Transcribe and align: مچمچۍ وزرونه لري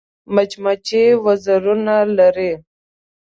مچمچۍ 0.33 1.05
وزرونه 1.25 1.95
لري 2.17 2.51